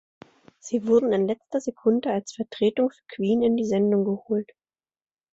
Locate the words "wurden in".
0.87-1.27